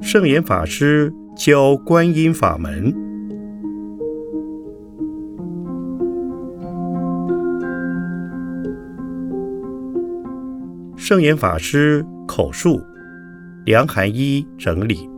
[0.00, 2.94] 圣严法师教观音法门。
[10.96, 12.80] 圣严法师口述，
[13.64, 15.11] 梁寒一整理。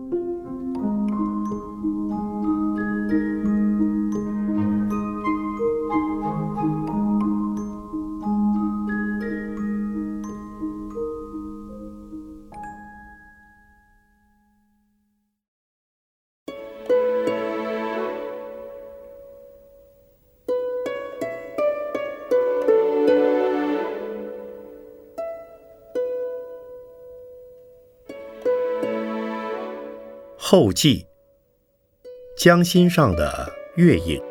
[30.56, 31.04] 后记：
[32.36, 34.22] 江心上的月影。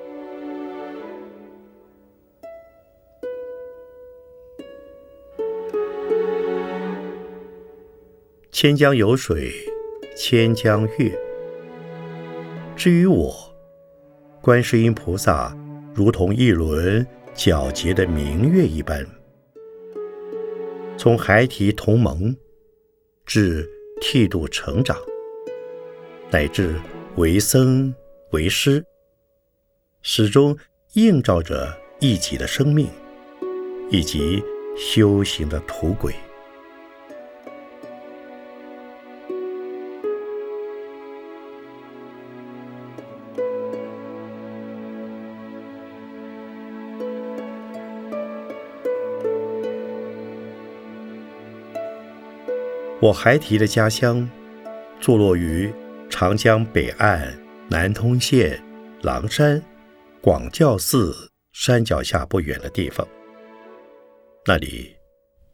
[8.53, 9.51] 千江有水
[10.15, 11.11] 千江月。
[12.73, 13.35] 至于我，
[14.41, 15.53] 观世音菩萨
[15.93, 19.05] 如同一轮皎洁的明月一般，
[20.97, 22.33] 从孩提同盟
[23.25, 23.69] 至
[23.99, 24.97] 剃度成长。
[26.33, 26.81] 乃至
[27.17, 27.93] 为僧
[28.31, 28.83] 为师，
[30.01, 30.57] 始终
[30.93, 32.89] 映照着一己的生命，
[33.91, 34.43] 以及
[34.75, 36.15] 修行的途轨。
[52.99, 54.27] 我孩提的家乡，
[54.99, 55.71] 坐落于。
[56.23, 57.37] 长江北岸
[57.69, 58.57] 南通县
[59.01, 59.61] 狼山
[60.21, 61.13] 广教寺
[61.51, 63.05] 山脚下不远的地方，
[64.45, 64.95] 那里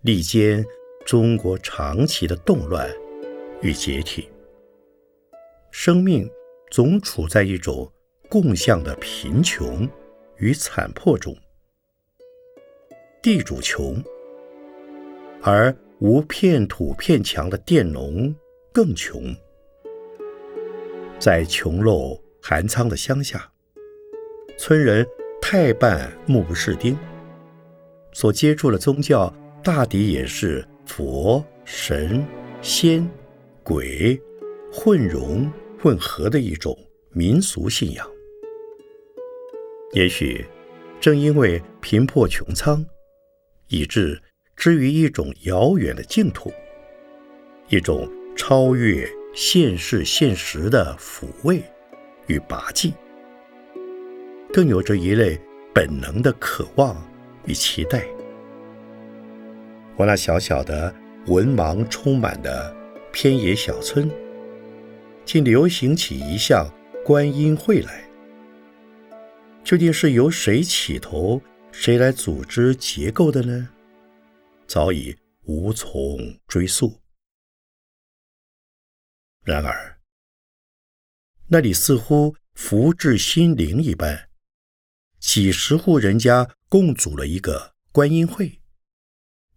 [0.03, 0.63] 历经
[1.07, 2.87] 中国长期的动乱
[3.63, 4.29] 与解体，
[5.71, 6.29] 生命
[6.69, 7.91] 总处在一种
[8.29, 9.89] 共向的贫穷
[10.37, 11.35] 与残破中。
[13.23, 13.99] 地主穷，
[15.41, 18.31] 而无片土片墙的佃农
[18.71, 19.35] 更穷。
[21.19, 23.51] 在穷陋寒苍的乡下，
[24.57, 25.05] 村人
[25.41, 26.97] 太半目不识丁，
[28.13, 29.31] 所接触的宗教
[29.61, 32.25] 大抵也是佛、神、
[32.61, 33.05] 仙、
[33.63, 34.17] 鬼
[34.71, 36.77] 混融混合的一种
[37.11, 38.09] 民俗信仰。
[39.91, 40.45] 也许
[41.01, 42.85] 正因为贫破穷苍，
[43.67, 44.21] 以致
[44.55, 46.49] 之于一种遥远的净土，
[47.67, 49.05] 一种超越。
[49.33, 51.63] 现世现实的抚慰
[52.27, 52.93] 与拔济，
[54.51, 55.39] 更有着一类
[55.73, 56.95] 本能的渴望
[57.45, 58.03] 与期待。
[59.95, 60.93] 我那小小的
[61.27, 62.75] 文盲充满的
[63.11, 64.09] 偏野小村，
[65.25, 66.67] 竟流行起一项
[67.05, 68.03] 观音会来。
[69.63, 71.39] 究竟是由谁起头，
[71.71, 73.69] 谁来组织结构的呢？
[74.65, 75.15] 早已
[75.45, 76.17] 无从
[76.47, 76.99] 追溯。
[79.49, 79.99] 然而，
[81.47, 84.29] 那里似乎福至心灵一般，
[85.19, 88.61] 几十户人家共组了一个观音会，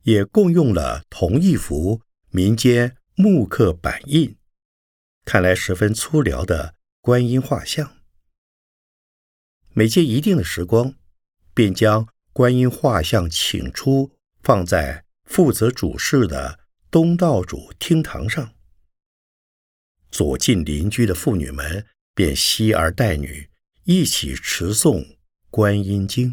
[0.05, 2.01] 也共用了同一幅
[2.31, 4.39] 民间木刻板印，
[5.27, 7.99] 看来十分粗辽的观音画像。
[9.75, 10.95] 每届一定的时光，
[11.53, 16.59] 便将观音画像请出，放在负责主事的
[16.91, 18.55] 东道主厅堂上。
[20.13, 23.49] 左近邻居的妇女们便携儿带女
[23.85, 25.01] 一起持诵
[25.51, 26.33] 《观音经》，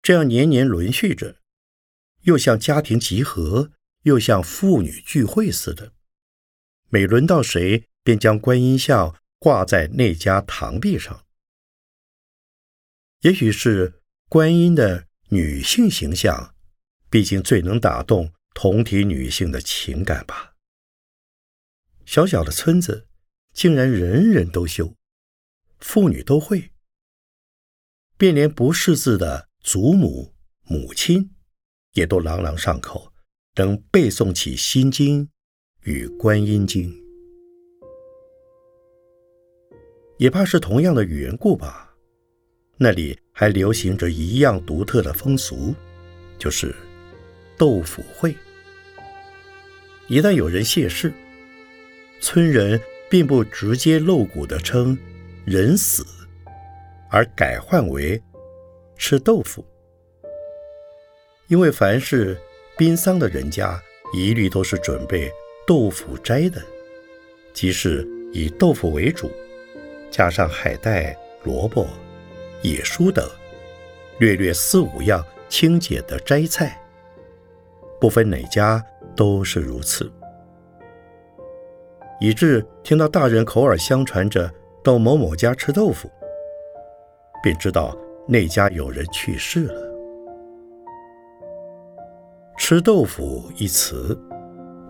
[0.00, 1.36] 这样年年轮续着，
[2.22, 3.72] 又像家庭集合，
[4.04, 5.92] 又像妇女聚会似的。
[6.88, 11.26] 每轮到谁，便将观音像挂在那家堂壁上。
[13.20, 14.00] 也许是
[14.30, 16.54] 观音的女性形象，
[17.10, 20.49] 毕竟最能打动同体女性的情感吧。
[22.10, 23.06] 小小的村子，
[23.52, 24.96] 竟然人人都修，
[25.78, 26.72] 妇女都会，
[28.16, 30.34] 便连不识字的祖母、
[30.64, 31.30] 母亲，
[31.92, 33.12] 也都朗朗上口，
[33.54, 35.26] 能背诵起《心经》
[35.84, 36.90] 与《观音经》。
[40.18, 41.94] 也怕是同样的缘故吧，
[42.76, 45.72] 那里还流行着一样独特的风俗，
[46.40, 46.74] 就是
[47.56, 48.34] 豆腐会。
[50.08, 51.12] 一旦有人谢世，
[52.20, 54.96] 村人并不直接露骨地称
[55.44, 56.04] “人死”，
[57.10, 58.22] 而改换为
[58.96, 59.64] “吃豆腐”。
[61.48, 62.38] 因为凡是
[62.76, 63.80] 殡丧的人家，
[64.14, 65.32] 一律都是准备
[65.66, 66.62] 豆腐斋的，
[67.52, 69.30] 即是以豆腐为主，
[70.10, 71.88] 加上海带、萝卜、
[72.62, 73.28] 野蔬等，
[74.18, 76.80] 略略四五样清简的斋菜，
[78.00, 78.84] 不分哪家
[79.16, 80.12] 都是如此。
[82.20, 84.50] 以致听到大人口耳相传着
[84.84, 86.10] 到某某家吃豆腐，
[87.42, 87.96] 便知道
[88.28, 89.90] 那家有人去世了。
[92.58, 94.18] 吃豆腐一词，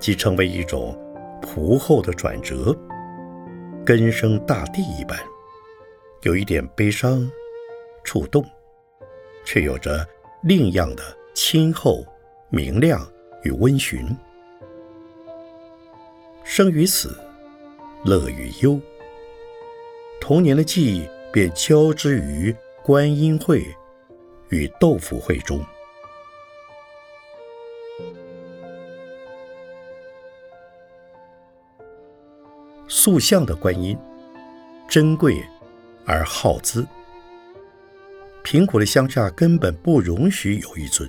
[0.00, 0.98] 即成为一种
[1.40, 2.76] 朴厚的转折，
[3.86, 5.16] 根生大地一般，
[6.22, 7.30] 有一点悲伤、
[8.02, 8.44] 触动，
[9.44, 10.04] 却有着
[10.42, 11.02] 另样的
[11.32, 12.04] 亲厚、
[12.48, 13.00] 明亮
[13.44, 14.04] 与温驯。
[16.52, 17.16] 生于死，
[18.04, 18.80] 乐与忧，
[20.20, 22.52] 童年的记忆便交织于
[22.82, 23.64] 观音会
[24.48, 25.64] 与豆腐会中。
[32.88, 33.96] 塑像的观音，
[34.88, 35.40] 珍贵
[36.04, 36.84] 而好资。
[38.42, 41.08] 贫苦的乡下根本不容许有一尊。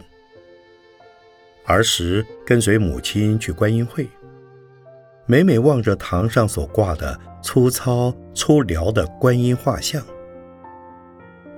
[1.65, 4.07] 儿时跟随母亲去观音会，
[5.31, 10.03] 每每望着堂上所挂的粗糙粗辽的观音画像，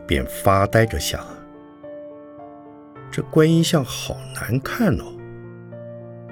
[0.05, 1.19] 便发呆着想：
[3.09, 5.05] 这观音像好难看哦。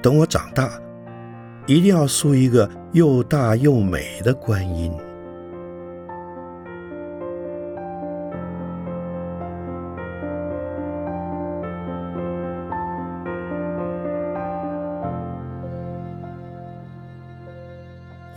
[0.03, 0.79] 等我长大。
[1.65, 4.95] 一定要塑一个又大又美的观音。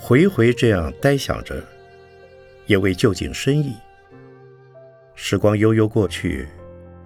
[0.07, 1.67] 回回这样呆想着，
[2.67, 3.75] 也未究竟深意。
[5.15, 6.47] 时光悠悠过去，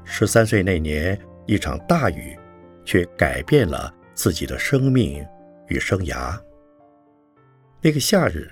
[0.05, 1.17] 十三岁那年，
[1.47, 2.37] 一场大雨，
[2.85, 5.25] 却改变了自己的生命。
[5.69, 6.43] 与生涯。
[7.83, 8.51] 那个夏日，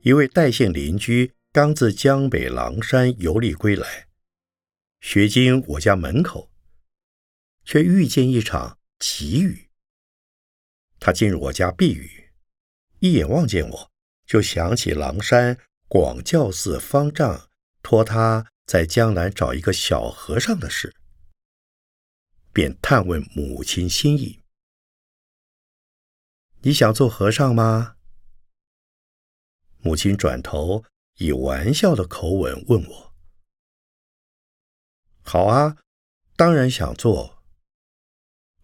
[0.00, 4.06] 一位戴姓邻居刚自江北狼山游历归来，
[5.00, 6.48] 学经我家门口，
[7.64, 9.66] 却遇见一场急雨。
[11.00, 12.19] 他进入我家避雨，
[13.00, 13.90] 一眼望见我，
[14.26, 15.58] 就想起狼山
[15.88, 17.48] 广教寺方丈
[17.82, 20.94] 托他在江南找一个小和尚的事，
[22.52, 24.42] 便探问母亲心意。
[26.60, 27.96] 你想做和尚吗？
[29.78, 30.84] 母亲转头
[31.16, 33.14] 以玩笑的口吻问我
[35.24, 35.78] ：“好啊，
[36.36, 37.42] 当然想做。”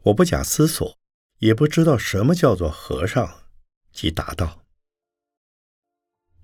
[0.04, 0.98] 我不假思索，
[1.38, 3.45] 也不知道什么叫做和尚，
[3.96, 4.60] 即答道。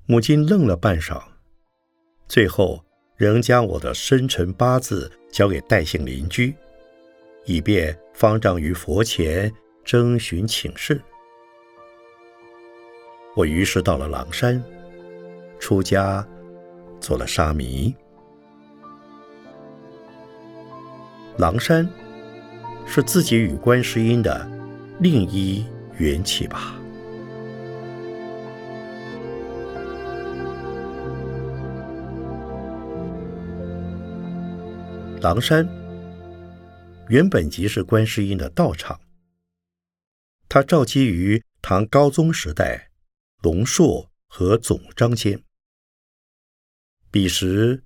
[0.07, 1.23] 母亲愣了半晌，
[2.27, 2.83] 最后
[3.15, 6.55] 仍将我的生辰八字交给戴姓邻居，
[7.45, 9.53] 以便方丈于佛前
[9.85, 10.99] 征询请示。
[13.37, 14.65] 我于是到了狼山，
[15.61, 16.27] 出家
[17.01, 17.95] 做了沙弥。
[21.37, 21.87] 狼山
[22.87, 24.51] 是自己与观世音的
[25.01, 25.67] 另一
[25.99, 26.79] 缘起吧。
[35.23, 35.65] 狼山
[37.09, 39.01] 原本即是观世音的道场，
[40.49, 42.91] 它肇基于唐高宗时代。
[43.41, 45.45] 龙朔和总章间。
[47.13, 47.85] 彼时，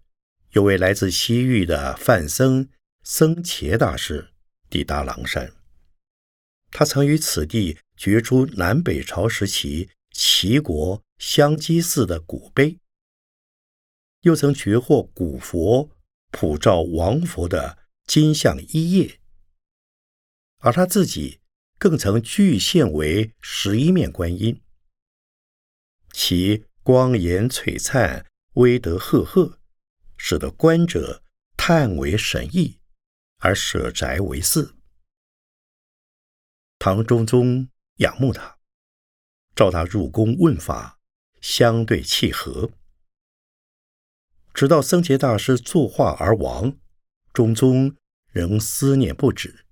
[0.53, 2.71] 有位来自西域的范僧
[3.03, 4.31] 僧伽大师
[4.71, 5.53] 抵达狼山。
[6.71, 12.79] 他曾于此地掘出南北朝时期齐国香积寺的古碑，
[14.23, 15.91] 又曾掘获古佛
[16.39, 19.21] 普照王佛的金像一叶，
[20.59, 21.41] 而他自己
[21.79, 24.61] 更曾具现为十一面观音。
[26.13, 28.27] 其光颜璀璨，
[28.57, 29.59] 威德赫赫，
[30.19, 31.23] 使得观者
[31.57, 32.81] 叹为神异，
[33.39, 34.77] 而舍宅为寺。
[36.79, 38.59] 唐中宗仰慕他，
[39.55, 41.01] 召他入宫问法，
[41.41, 42.71] 相对契合。
[44.57, 46.79] 直到僧伽大师作画而亡，
[47.35, 47.95] 中宗
[48.33, 49.67] 仍思念不止，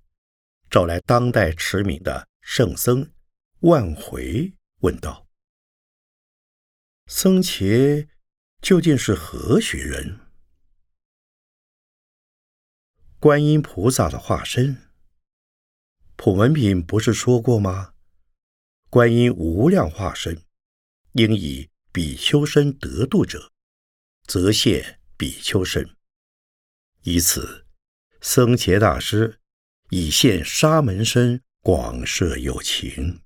[0.69, 3.11] 召来当代驰名的圣僧
[3.61, 5.27] 万回，问道。
[7.07, 8.07] 僧伽
[8.61, 10.21] 究竟是何许人？
[13.19, 14.77] 观音菩萨的化身。
[16.17, 17.95] 普文品不是说过吗？
[18.91, 20.43] 观音无量化身，
[21.13, 23.54] 应以比丘身得度者，
[24.27, 25.89] 则现比丘身。
[27.03, 27.67] 以此，
[28.21, 29.41] 僧伽大师
[29.91, 33.21] 以现沙门身，广设有情。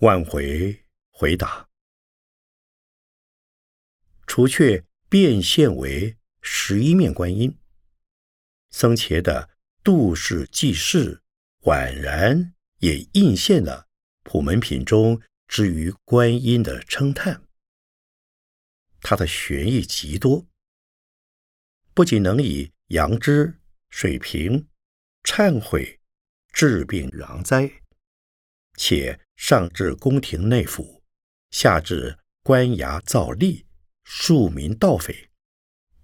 [0.00, 1.68] 万回回答，
[4.26, 7.58] 除却变现为十一面观音，
[8.70, 9.48] 僧伽的
[9.82, 11.22] 度世济世，
[11.62, 13.88] 宛然也应现了
[14.22, 17.45] 普门品中之于观音的称叹。
[19.08, 20.48] 它的玄义极多，
[21.94, 24.66] 不仅能以阳之水平
[25.22, 26.00] 忏悔
[26.52, 27.70] 治病攘灾，
[28.76, 31.04] 且上至宫廷内府，
[31.50, 33.64] 下至官衙造吏、
[34.02, 35.30] 庶民盗匪，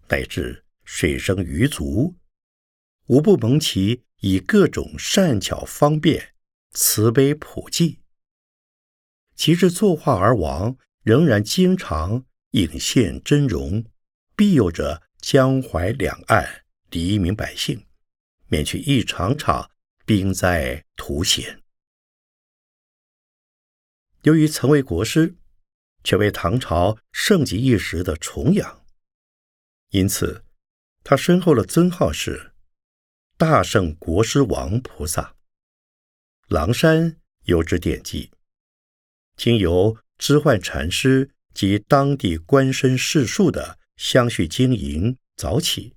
[0.06, 2.14] 乃至水生鱼族，
[3.06, 6.36] 无不蒙其以各种善巧方便、
[6.70, 7.98] 慈悲普济。
[9.34, 13.84] 其至作化而亡，仍然经常隐现真容，
[14.34, 17.86] 庇佑着江淮两岸黎民百姓。
[18.52, 19.70] 免去一场场
[20.04, 21.62] 兵灾图险。
[24.24, 25.36] 由于曾为国师，
[26.04, 28.84] 却为唐朝盛极一时的重阳，
[29.88, 30.44] 因此
[31.02, 32.52] 他身后的尊号是
[33.38, 35.34] 大圣国师王菩萨。
[36.48, 38.30] 狼山有之典籍，
[39.34, 45.94] 经由知幻禅师及当地官绅士庶的相续经营早起，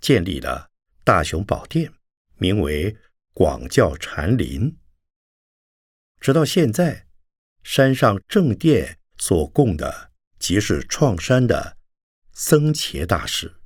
[0.00, 0.70] 建立了
[1.04, 1.92] 大雄宝殿。
[2.40, 2.96] 名为
[3.32, 4.78] 广教禅林，
[6.20, 7.08] 直到现在，
[7.64, 11.76] 山上正殿所供的即是创山的
[12.30, 13.56] 僧伽大师。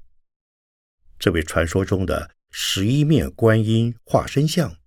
[1.18, 4.78] 这位传说中的十一面观音化身像，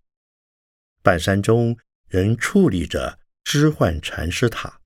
[1.04, 4.82] 半山中仍矗立着知幻禅师塔。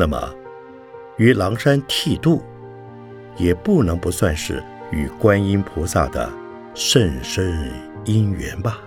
[0.00, 0.34] 那么，
[1.18, 2.42] 于狼山剃度。
[3.36, 6.30] 也不能不算是与观音菩萨的
[6.74, 7.70] 甚深
[8.04, 8.80] 因缘吧。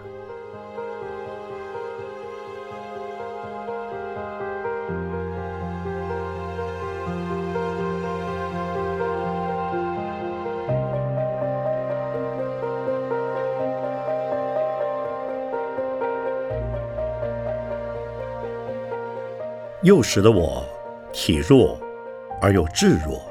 [19.81, 20.63] 幼时的我，
[21.13, 21.79] 体弱
[22.41, 23.21] 而又智弱。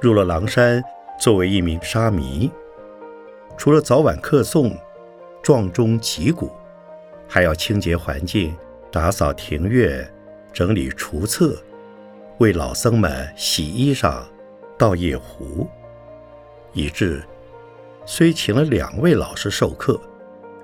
[0.00, 0.82] 入了狼山，
[1.18, 2.52] 作为一名沙弥，
[3.56, 4.76] 除了早晚客诵、
[5.42, 6.52] 撞钟击鼓，
[7.26, 8.54] 还要清洁环境、
[8.90, 10.06] 打扫庭院、
[10.52, 11.56] 整理厨厕，
[12.38, 14.22] 为老僧们洗衣裳、
[14.76, 15.66] 倒夜壶，
[16.72, 17.22] 以致
[18.04, 19.98] 虽请了两位老师授课，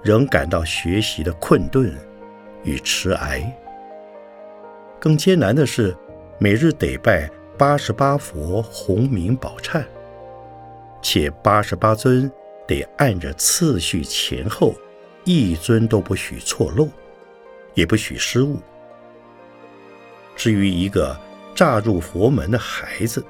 [0.02, 1.96] 仍感到学习的困顿
[2.64, 3.40] 与迟挨。
[5.00, 5.96] 更艰难的是，
[6.38, 7.30] 每日得拜。
[7.56, 9.84] 八十八佛洪名宝忏，
[11.02, 12.30] 且八十八尊
[12.68, 14.76] 得按着次序前后，
[15.24, 16.88] 一尊都不许错漏，
[17.74, 18.58] 也不许失误。
[20.36, 21.18] 至于一个
[21.52, 23.24] 乍入佛门的孩子，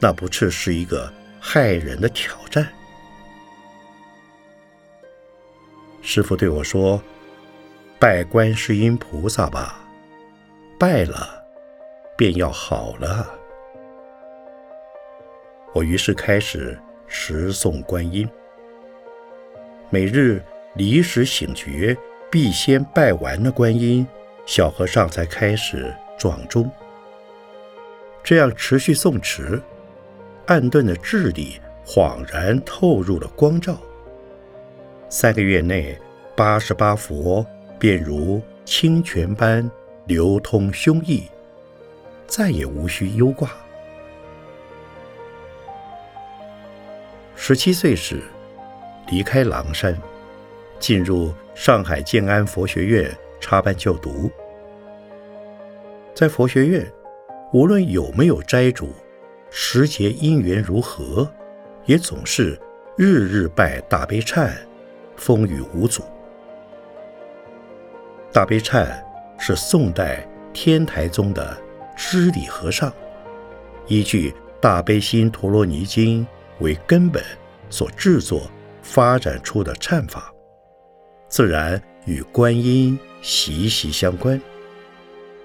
[0.00, 1.08] 那不啻是一个
[1.38, 2.66] 害人的挑战。
[6.02, 7.00] 师父对我说
[8.00, 9.79] ：“拜观世音菩萨吧，
[10.80, 11.36] 拜了。”
[12.18, 13.26] 便要好了。
[15.72, 18.28] 我于是开始持诵观音，
[19.88, 20.42] 每日
[20.74, 21.96] 离时醒觉，
[22.30, 24.06] 必先拜完了观音，
[24.44, 26.70] 小和尚才开始撞钟。
[28.22, 29.58] 这样持续诵持，
[30.44, 33.78] 暗顿的智力恍然透入了光照。
[35.08, 35.98] 三个月内，
[36.36, 37.46] 八十八佛
[37.78, 39.70] 便如清泉般
[40.10, 41.22] 流通胸臆。
[42.26, 43.48] 再也无需忧挂。
[47.36, 48.20] 十七岁时，
[49.08, 49.96] 离开狼山，
[50.80, 54.28] 进入上海建安佛学院插班就读。
[56.12, 56.84] 在佛学院，
[57.52, 58.92] 无论有没有斋主，
[59.48, 61.32] 时节因缘如何，
[61.84, 62.60] 也总是
[62.96, 64.50] 日日拜大悲忏，
[65.14, 66.02] 风雨无阻。
[68.32, 68.88] 大悲忏
[69.40, 71.60] 是宋代天台宗的。
[72.02, 72.90] 知礼和尚
[73.86, 76.24] 依据《大悲心陀罗尼经》
[76.60, 77.22] 为根本
[77.68, 78.50] 所制作、
[78.82, 80.32] 发展出的忏法，
[81.28, 84.40] 自然与观音息息相关，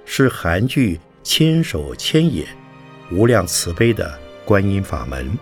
[0.05, 2.47] 是韩剧千手千眼、
[3.11, 5.37] 无量慈悲的观音法门。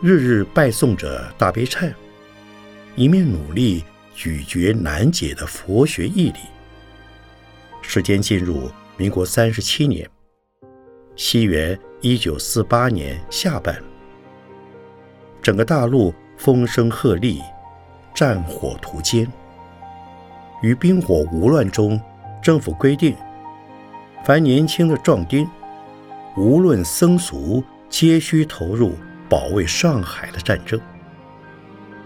[0.00, 1.92] 日日拜诵着大悲忏，
[2.96, 3.84] 一面努力
[4.18, 6.40] 咀嚼难解的佛学义理。
[7.80, 10.10] 时间进入民国三十七年，
[11.14, 13.80] 西元一九四八年下半，
[15.40, 17.40] 整个大陆风声鹤唳，
[18.12, 19.24] 战火涂间。
[20.64, 22.00] 于兵火无乱中，
[22.42, 23.14] 政府规定，
[24.24, 25.48] 凡年轻的壮丁，
[26.36, 28.96] 无论僧俗，皆需投入
[29.28, 30.80] 保卫上海的战争。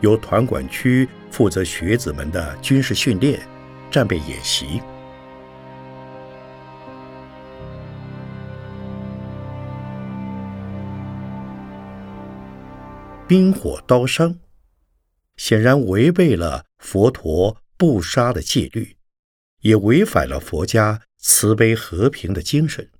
[0.02, 3.40] 由团管区负责学子们的军事训练、
[3.90, 4.82] 战备演习。
[13.26, 14.38] 冰火刀伤，
[15.38, 18.98] 显然违背了佛陀不杀的戒律，
[19.60, 22.90] 也违反了佛家慈悲和平的精神。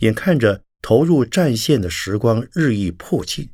[0.00, 3.48] 眼看着投入战线的时光日益迫近，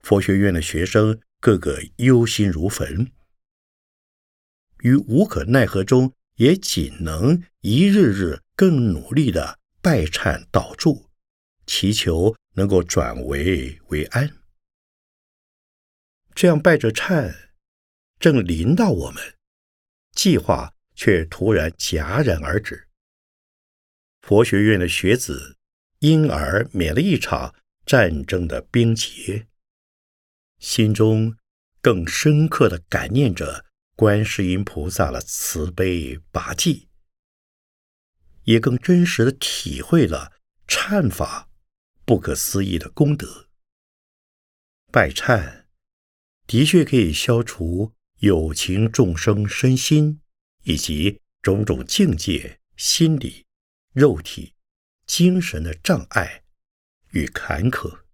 [0.00, 3.12] 佛学院的学生个个忧心如焚，
[4.80, 11.10] 于无可奈何中，也仅能一日日更努力的拜忏祷祝，
[11.66, 12.36] 祈求。
[12.58, 14.38] 能够转危为安，
[16.34, 17.50] 这样拜着忏，
[18.18, 19.36] 正临到我们，
[20.12, 22.88] 计划却突然戛然而止。
[24.22, 25.58] 佛学院的学子
[25.98, 29.46] 因而免了一场战争的兵劫，
[30.58, 31.36] 心中
[31.80, 36.88] 更深刻的感念着观世音菩萨的慈悲拔济，
[38.44, 40.32] 也更真实的体会了
[40.66, 41.48] 忏法。
[42.04, 43.48] 不可思议的功德，
[44.92, 45.64] 拜忏
[46.46, 50.20] 的确可以消除有情众生身心
[50.62, 53.44] 以及种种境界、心理、
[53.92, 54.54] 肉体、
[55.04, 56.44] 精神的障碍
[57.10, 58.05] 与坎坷。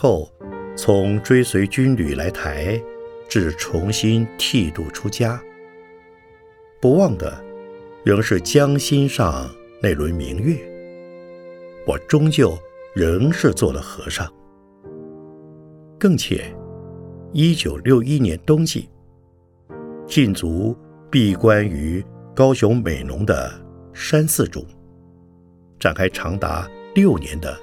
[0.00, 0.30] 后，
[0.76, 2.80] 从追随军旅来台，
[3.28, 5.42] 至重新剃度出家，
[6.80, 7.44] 不忘的
[8.04, 9.50] 仍是江心上
[9.82, 10.56] 那轮明月。
[11.84, 12.56] 我终究
[12.94, 14.32] 仍是做了和尚。
[15.98, 16.44] 更且，
[17.32, 18.88] 一九六一年冬季，
[20.06, 20.76] 禁足
[21.10, 22.04] 闭关于
[22.36, 23.52] 高雄美浓的
[23.92, 24.64] 山寺中，
[25.80, 27.58] 展开长达六年的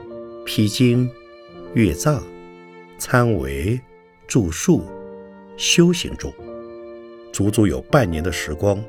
[0.46, 1.10] 披经。
[1.76, 2.24] 乐藏、
[2.98, 3.78] 参为、
[4.26, 4.86] 著述、
[5.58, 6.34] 修行中，
[7.34, 8.82] 足足有半年的时光。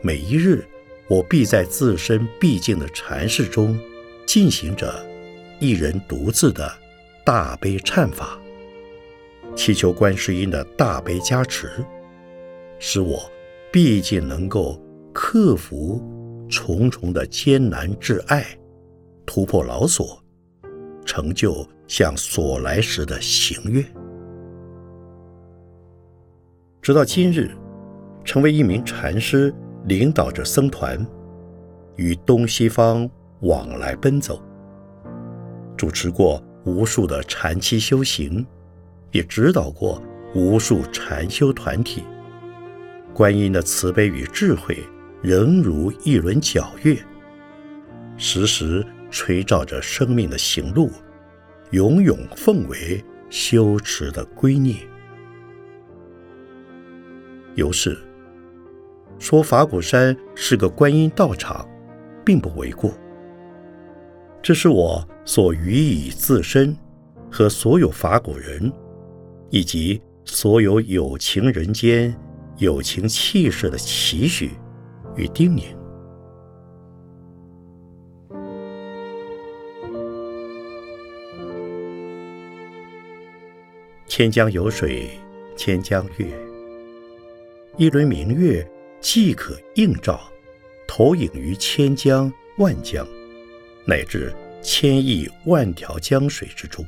[0.00, 0.66] 每一日，
[1.06, 3.78] 我必在自身毕竟的禅室中，
[4.26, 4.92] 进行着
[5.60, 6.68] 一人独自的
[7.24, 8.36] 大悲忏法，
[9.54, 11.70] 祈求观世音的大悲加持，
[12.80, 13.30] 使我
[13.70, 14.76] 毕竟能够
[15.12, 16.02] 克服
[16.50, 18.44] 重重的艰难挚爱，
[19.24, 20.20] 突破牢锁，
[21.06, 21.64] 成就。
[21.86, 23.84] 向所来时的行愿，
[26.80, 27.50] 直到今日，
[28.24, 31.06] 成为一名禅师，领导着僧团，
[31.96, 33.08] 与东西方
[33.40, 34.40] 往来奔走，
[35.76, 38.46] 主持过无数的禅期修行，
[39.10, 40.02] 也指导过
[40.34, 42.02] 无数禅修团体。
[43.12, 44.78] 观音的慈悲与智慧，
[45.20, 46.96] 仍如一轮皎月，
[48.16, 50.90] 时时垂照着生命的行路。
[51.72, 54.76] 永永奉为修持的圭臬。
[57.54, 57.98] 由是
[59.18, 61.66] 说法鼓山是个观音道场，
[62.24, 62.92] 并不为过。
[64.42, 66.76] 这是我所予以自身
[67.30, 68.70] 和所有法鼓人，
[69.50, 72.14] 以及所有有情人间
[72.58, 74.50] 有情气势的期许
[75.16, 75.74] 与叮咛。
[84.14, 85.08] 千江有水
[85.56, 86.26] 千江月，
[87.78, 88.62] 一轮明月
[89.00, 90.20] 即可映照，
[90.86, 93.08] 投影于千江万江，
[93.86, 96.84] 乃至千亿万条江水之中。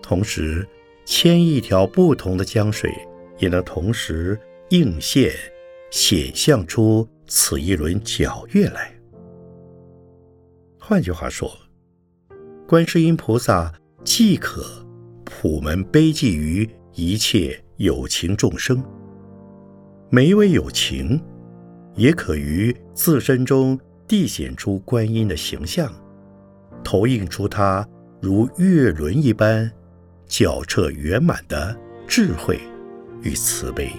[0.00, 0.64] 同时，
[1.04, 2.94] 千亿条不同的江水
[3.38, 5.32] 也能同时映现、
[5.90, 8.94] 显象出此一轮皎月来。
[10.78, 11.50] 换句话说，
[12.68, 14.64] 观世音菩萨既可。
[15.40, 18.80] 普门悲济于一切有情众生，
[20.08, 21.20] 每一位有情，
[21.96, 25.92] 也可于自身中递显出观音的形象，
[26.84, 27.84] 投映出他
[28.20, 29.68] 如月轮一般
[30.28, 32.60] 皎彻圆满的智慧
[33.22, 33.90] 与慈悲。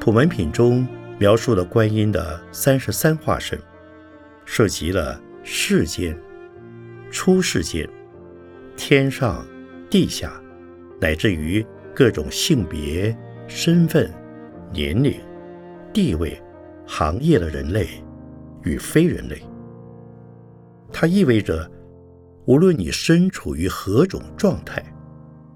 [0.00, 0.86] 普门品中
[1.18, 3.60] 描述了观音的三十三化身，
[4.46, 6.16] 涉及了世间、
[7.10, 7.88] 出世间、
[8.76, 9.44] 天上、
[9.88, 10.40] 地下，
[11.00, 13.16] 乃至于各种性别、
[13.48, 14.12] 身份、
[14.72, 15.18] 年龄、
[15.92, 16.40] 地位、
[16.86, 17.88] 行业的人类
[18.62, 19.42] 与非人类。
[20.92, 21.70] 它意味着，
[22.46, 24.84] 无论你身处于何种状态、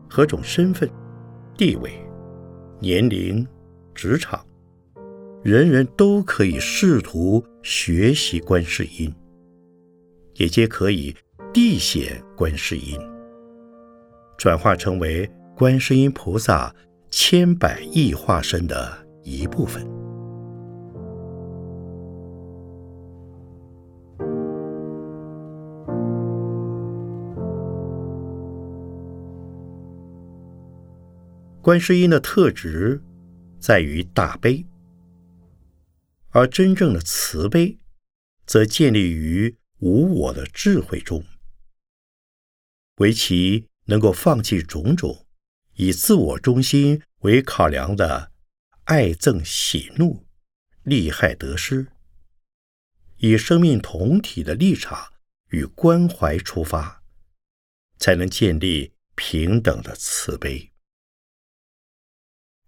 [0.09, 0.88] 何种身份、
[1.57, 1.92] 地位、
[2.81, 3.47] 年龄、
[3.94, 4.44] 职场，
[5.42, 9.14] 人人都可以试图学习观世音，
[10.35, 11.14] 也皆可以
[11.53, 12.99] 谛显观世音，
[14.37, 16.75] 转化成为观世音菩萨
[17.11, 19.87] 千百亿化身的一部分。
[31.62, 33.01] 观世音的特质
[33.59, 34.66] 在于大悲，
[36.31, 37.79] 而真正的慈悲
[38.44, 41.25] 则建立于无我的智慧中。
[42.97, 45.27] 唯其能够放弃种种
[45.75, 48.33] 以自我中心为考量的
[48.85, 50.27] 爱憎喜怒、
[50.83, 51.89] 利害得失，
[53.17, 55.13] 以生命同体的立场
[55.49, 57.03] 与关怀出发，
[57.99, 60.71] 才能建立平等的慈悲。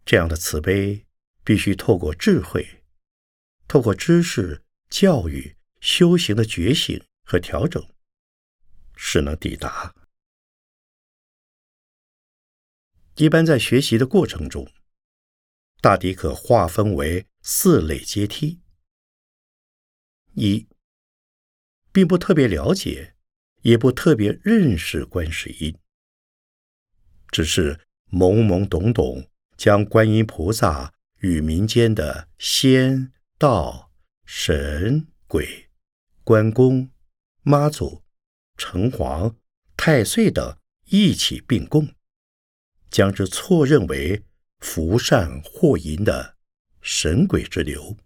[0.05, 1.07] 这样的慈悲
[1.45, 2.85] 必须透过智慧、
[3.67, 5.56] 透过知识、教育、
[5.87, 7.81] 修行的觉醒和调整，
[8.97, 9.95] 是能抵达。
[13.15, 14.69] 一般在学习的过程中，
[15.81, 18.61] 大抵可划分为四类阶梯：
[20.35, 20.67] 一，
[21.93, 23.15] 并不特别了解，
[23.63, 25.79] 也不特别认识观世音，
[27.29, 29.31] 只是懵懵懂懂。
[29.57, 33.93] 将观音菩萨与民间的仙、道、
[34.27, 35.66] 神、鬼、
[36.27, 36.91] 关公、
[37.43, 38.03] 妈祖、
[38.57, 39.37] 城隍、
[39.77, 41.95] 太岁等一起并供，
[42.91, 44.25] 将之错认为
[44.59, 46.37] 福善祸淫的
[46.81, 47.97] 神鬼之流，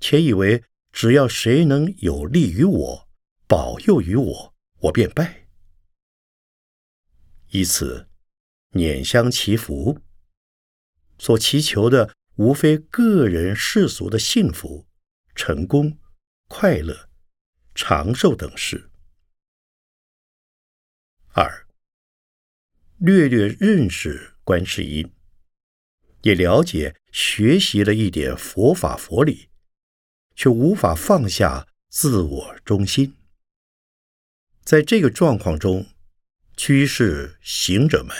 [0.00, 3.08] 且以为只要谁能有利于我、
[3.46, 5.48] 保佑于我，我便拜，
[7.50, 8.08] 以此。
[8.72, 9.98] 拈香祈福，
[11.18, 14.86] 所祈求的无非个人世俗的幸福、
[15.34, 15.98] 成功、
[16.52, 17.08] 快乐、
[17.76, 18.90] 长寿等事。
[21.28, 21.68] 二，
[22.98, 25.12] 略略认识观世音，
[26.22, 29.48] 也了解学习了一点佛法佛理，
[30.34, 33.16] 却无法放下自我中心。
[34.64, 35.86] 在这个状况中，
[36.56, 38.14] 居士行者们。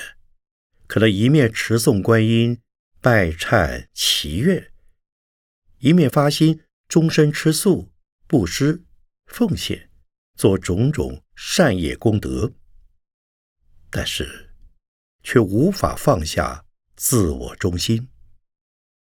[0.87, 2.63] 可能一面持诵观音、
[3.01, 4.73] 拜忏祈愿，
[5.79, 7.90] 一面发心终身吃素、
[8.31, 8.85] 布施、
[9.27, 9.91] 奉献，
[10.37, 12.53] 做种种善业功德，
[13.91, 14.55] 但是
[15.25, 16.65] 却无法放下
[16.95, 18.09] 自我中心，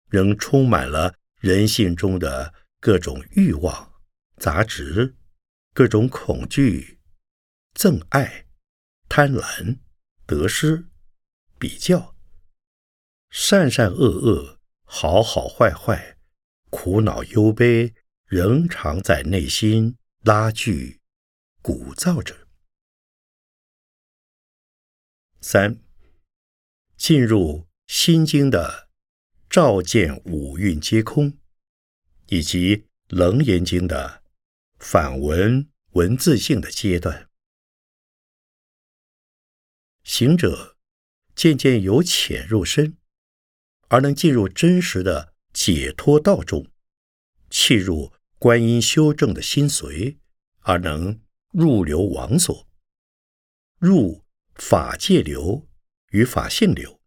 [0.08, 3.92] 仍充满了人性中的各种欲望、
[4.38, 5.18] 杂质、
[5.74, 6.98] 各种恐惧、
[7.74, 8.46] 憎爱、
[9.06, 9.80] 贪婪、
[10.24, 10.86] 得失。
[11.58, 12.16] 比较，
[13.28, 16.16] 善善恶恶，好好坏坏，
[16.70, 17.94] 苦恼忧悲，
[18.30, 21.00] 仍常在内心拉锯、
[21.60, 22.46] 鼓噪着。
[25.40, 25.82] 三，
[26.96, 28.88] 进入心经的
[29.48, 31.36] 照见五蕴皆空，
[32.28, 34.22] 以及楞严经的
[34.78, 37.28] 反文文字性的阶段，
[40.04, 40.76] 行者。
[41.32, 42.98] 渐渐由浅入深，
[43.88, 46.70] 而能进入真实的解脱道中，
[47.48, 50.16] 契入观音修正的心髓，
[50.60, 52.66] 而能入流王所，
[53.78, 54.24] 入
[54.54, 55.68] 法界流
[56.12, 57.02] 与法性流，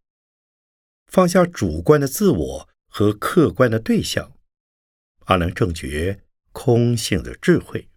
[1.08, 4.38] 放下主观的自我和客观的对象，
[5.26, 7.90] 而能正觉空性的智慧。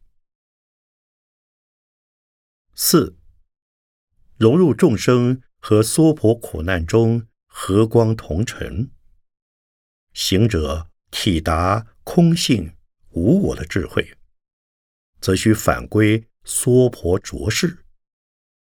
[2.73, 3.15] 四，
[4.35, 5.41] 融入众生。
[5.59, 8.91] 和娑婆苦难中和光同尘，
[10.13, 12.76] 行者体达空性
[13.17, 14.15] 无我的智慧，
[15.19, 17.83] 则需返归娑婆浊世，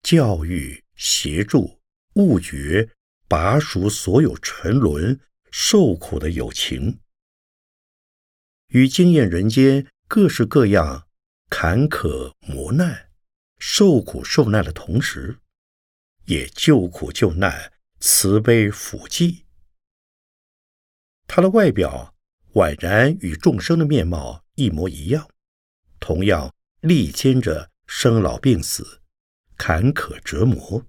[0.04, 1.80] 教育协助
[2.14, 2.92] 悟觉
[3.28, 7.00] 拔除所有沉沦受苦的友情，
[8.68, 11.08] 与经验人间各式各样
[11.50, 13.10] 坎坷磨难、
[13.58, 15.40] 受苦受难的同时。
[16.26, 19.44] 也救苦救难，慈悲抚济。
[21.28, 22.16] 他的外表
[22.54, 25.30] 宛然与众生的面貌一模一样，
[26.00, 29.02] 同样历经着生老病死、
[29.58, 30.86] 坎坷折磨，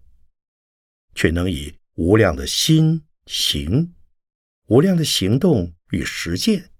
[1.14, 3.94] 却能以无量的心行、
[4.66, 6.70] 无量的行动与实践，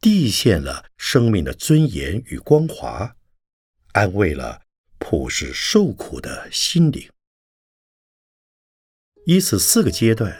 [0.00, 3.16] 兑现了生命的尊严与光华，
[3.92, 4.62] 安慰了
[4.98, 7.10] 普世受苦的心灵。
[9.26, 10.38] 依此四个阶段，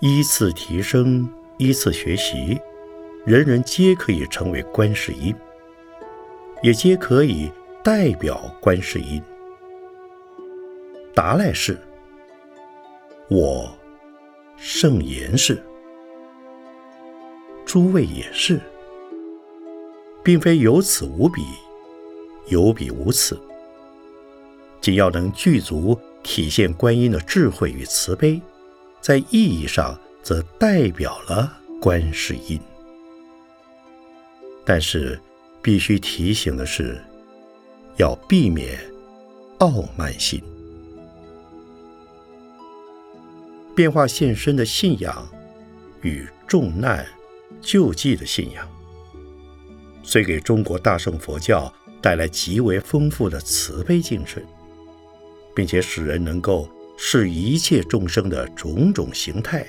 [0.00, 1.32] 依次提升。
[1.58, 2.60] 依次学习，
[3.26, 5.34] 人人皆可以成为观世音，
[6.62, 7.50] 也皆可以
[7.82, 9.20] 代表观世音。
[11.12, 11.76] 达赖是，
[13.28, 13.68] 我
[14.56, 15.60] 圣言是，
[17.64, 18.60] 诸位也是，
[20.22, 21.42] 并非有此无彼，
[22.46, 23.36] 有彼无此。
[24.80, 28.40] 仅要能具足体现观音的智慧与慈悲，
[29.00, 29.98] 在意义上。
[30.22, 32.58] 则代表了观世音，
[34.66, 35.18] 但是
[35.62, 37.00] 必须提醒的是，
[37.96, 38.78] 要避免
[39.58, 40.42] 傲慢心。
[43.74, 45.26] 变化现身的信仰
[46.02, 47.06] 与重难
[47.60, 48.68] 救济的信仰，
[50.02, 54.44] 虽给中国大乘佛教带来极为丰富的慈悲精神，
[55.54, 59.64] 并且使人能够视一切众生的种种形态。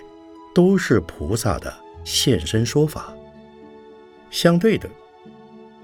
[0.55, 1.71] 都是菩萨的
[2.03, 3.13] 现身说法。
[4.29, 4.89] 相对的，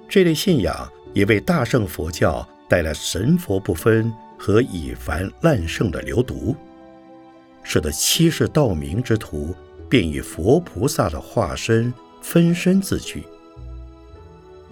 [0.08, 6.56] 这类信仰也为大乘佛教带来神佛不分和以凡滥圣的流毒，
[7.64, 9.56] 使得欺世盗名之徒
[9.90, 13.24] 便以佛菩萨的化身分身自居，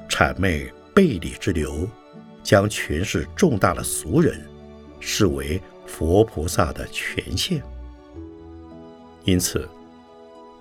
[0.10, 1.88] 谄媚背礼之流，
[2.44, 4.40] 将权势重大的俗人
[5.00, 7.62] 视为佛菩萨的权限。
[9.24, 9.68] 因此。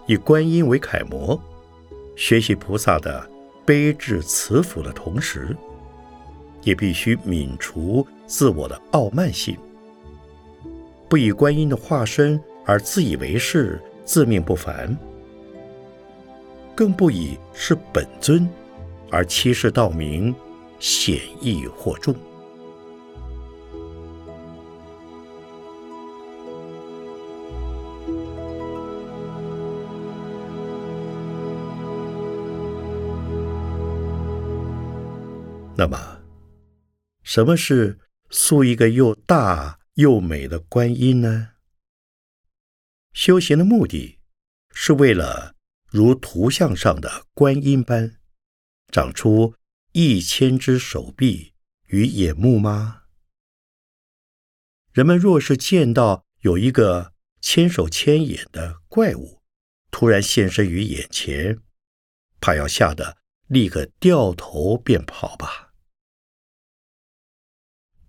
[0.06, 1.40] 以观音为楷模，
[2.20, 3.26] 学习菩萨的
[3.64, 5.56] 悲智慈福的同时，
[6.62, 9.56] 也必须泯除自我的傲慢性，
[11.08, 14.94] 不以观音的化身而自以为是、自命不凡，
[16.74, 18.46] 更不以是本尊
[19.10, 20.34] 而欺世盗名、
[20.78, 22.14] 显义惑众。
[35.80, 36.20] 那么，
[37.22, 41.52] 什么是塑一个又大又美的观音呢？
[43.14, 44.18] 修行的目的
[44.74, 45.54] 是为了
[45.88, 48.18] 如图像上的观音般，
[48.92, 49.54] 长出
[49.92, 51.54] 一千只手臂
[51.86, 53.04] 与眼目吗？
[54.92, 59.40] 人们若是见到有一个千手千眼的怪物
[59.90, 61.58] 突然现身于眼前，
[62.38, 63.16] 怕要吓得
[63.46, 65.68] 立刻掉头便跑吧。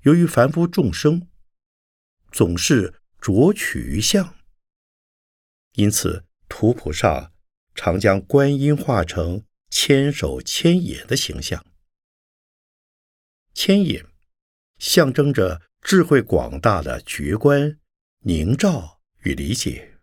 [0.04, 1.28] 由于凡夫众生
[2.32, 4.36] 总是着取于相，
[5.74, 7.32] 因此图谱上
[7.76, 11.64] 常将观音画成千手千眼的形象。
[13.54, 14.06] 千眼
[14.80, 17.80] 象征着智慧广大的觉观、
[18.22, 20.00] 凝照与理解；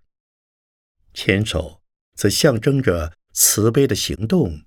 [1.12, 1.82] 千手
[2.14, 4.62] 则象征着慈悲的行动、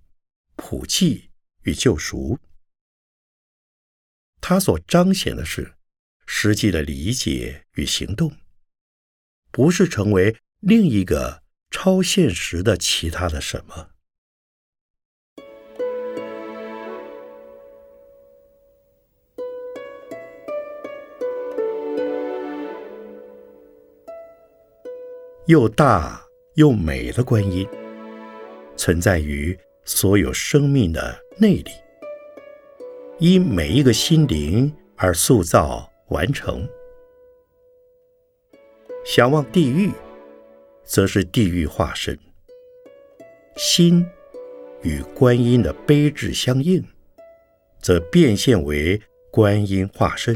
[0.57, 2.37] 普济与救赎。
[4.41, 5.75] 它所彰显的是
[6.25, 8.33] 实际的理解与行动，
[9.51, 13.89] 不是成为另一个超现实的其他的什么。
[25.47, 26.21] 又大
[26.55, 27.67] 又美的观音，
[28.75, 31.80] 存在于所有生命的内里。
[33.21, 36.67] 因每一个心灵而塑造完成。
[39.05, 39.91] 想望地狱，
[40.83, 42.15] 则是地狱化身；
[43.55, 44.03] 心
[44.81, 46.83] 与观音的悲智相应，
[47.79, 50.35] 则变现为观音化身；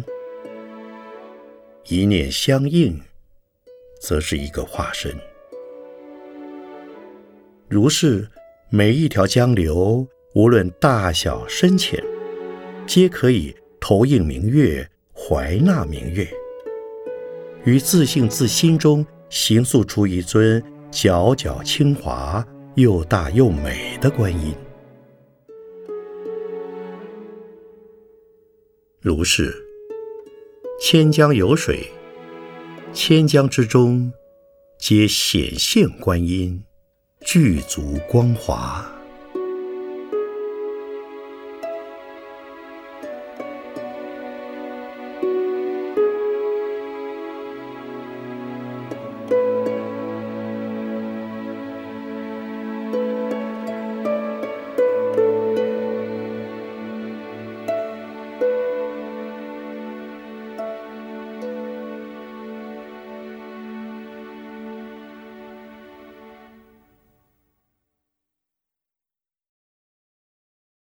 [1.88, 3.02] 一念相应，
[4.00, 5.12] 则是一个化身。
[7.68, 8.30] 如是，
[8.70, 12.00] 每一条江流，无论大小深浅。
[12.88, 16.28] 皆可以投影明月，怀纳明月，
[17.64, 22.46] 于自性自心中形塑出一尊皎皎清华、
[22.76, 24.54] 又大又美的观音。
[29.02, 29.54] 如是，
[30.80, 31.88] 千江有水，
[32.94, 34.14] 千江之中，
[34.78, 36.64] 皆显现观音，
[37.22, 38.95] 具足光华。